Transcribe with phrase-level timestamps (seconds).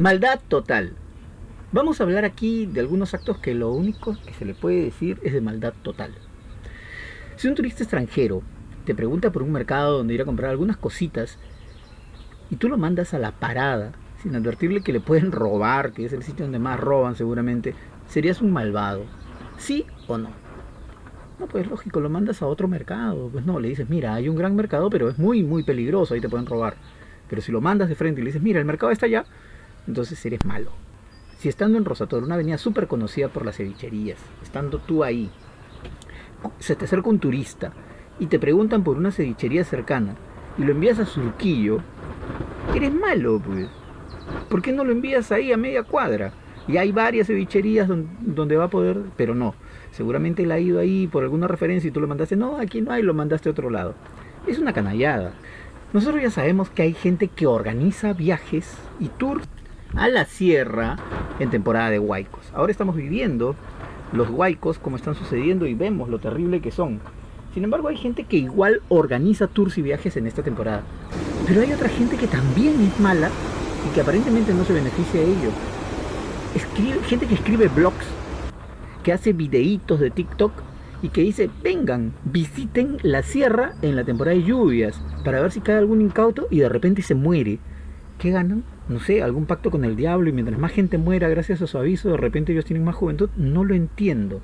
[0.00, 0.94] Maldad total.
[1.72, 5.20] Vamos a hablar aquí de algunos actos que lo único que se le puede decir
[5.22, 6.14] es de maldad total.
[7.36, 8.40] Si un turista extranjero
[8.86, 11.38] te pregunta por un mercado donde ir a comprar algunas cositas
[12.48, 13.92] y tú lo mandas a la parada
[14.22, 17.74] sin advertirle que le pueden robar, que es el sitio donde más roban seguramente,
[18.08, 19.04] serías un malvado.
[19.58, 20.30] ¿Sí o no?
[21.38, 23.28] No, pues lógico, lo mandas a otro mercado.
[23.30, 26.22] Pues no, le dices, mira, hay un gran mercado, pero es muy, muy peligroso, ahí
[26.22, 26.76] te pueden robar.
[27.28, 29.26] Pero si lo mandas de frente y le dices, mira, el mercado está allá,
[29.86, 30.70] entonces eres malo.
[31.38, 35.30] Si estando en Rosator, una avenida súper conocida por las cevicherías, estando tú ahí,
[36.58, 37.72] se te acerca un turista
[38.18, 40.16] y te preguntan por una cevichería cercana
[40.58, 41.78] y lo envías a Surquillo,
[42.74, 43.68] eres malo, pues.
[44.48, 46.32] ¿Por qué no lo envías ahí a media cuadra?
[46.68, 49.54] Y hay varias cevicherías donde, va a poder, pero no.
[49.92, 52.92] Seguramente él ha ido ahí por alguna referencia y tú lo mandaste, no, aquí no
[52.92, 53.94] hay, lo mandaste a otro lado.
[54.46, 55.32] Es una canallada.
[55.92, 59.48] Nosotros ya sabemos que hay gente que organiza viajes y tours
[59.96, 60.96] a la sierra
[61.38, 62.50] en temporada de huaicos.
[62.54, 63.56] Ahora estamos viviendo
[64.12, 67.00] los huaicos como están sucediendo y vemos lo terrible que son.
[67.54, 70.82] Sin embargo, hay gente que igual organiza tours y viajes en esta temporada.
[71.46, 73.28] Pero hay otra gente que también es mala
[73.88, 75.50] y que aparentemente no se beneficia de ello.
[77.08, 78.06] Gente que escribe blogs,
[79.02, 80.52] que hace videitos de TikTok
[81.02, 85.60] y que dice, vengan, visiten la sierra en la temporada de lluvias para ver si
[85.60, 87.58] cae algún incauto y de repente se muere.
[88.20, 88.64] ¿Qué ganan?
[88.90, 91.78] No sé, algún pacto con el diablo y mientras más gente muera gracias a su
[91.78, 93.30] aviso, de repente ellos tienen más juventud.
[93.38, 94.42] No lo entiendo.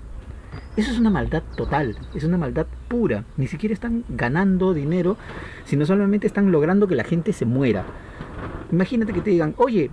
[0.78, 3.24] Eso es una maldad total, es una maldad pura.
[3.36, 5.18] Ni siquiera están ganando dinero,
[5.66, 7.84] sino solamente están logrando que la gente se muera.
[8.72, 9.90] Imagínate que te digan, oye,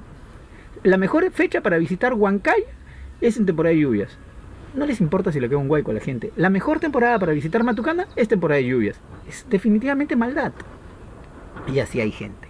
[0.84, 2.64] la mejor fecha para visitar Huancay
[3.20, 4.18] es en temporada de lluvias.
[4.76, 6.32] No les importa si le queda un hueco a la gente.
[6.38, 8.98] La mejor temporada para visitar Matucana es temporada de lluvias.
[9.28, 10.54] Es definitivamente maldad.
[11.68, 12.43] Y así hay gente.